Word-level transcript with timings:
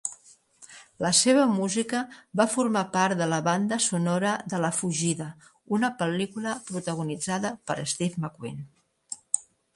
La 1.05 1.09
seva 1.17 1.41
música 1.57 1.99
va 2.41 2.47
formar 2.53 2.83
part 2.95 3.19
de 3.19 3.27
la 3.33 3.39
banda 3.49 3.79
sonora 3.89 4.33
de 4.55 4.63
"La 4.65 4.73
fugida", 4.79 5.29
una 5.79 5.93
pel·lícula 6.01 6.57
protagonitzada 6.73 7.55
per 7.71 7.79
Steve 7.95 8.25
McQueen. 8.25 8.67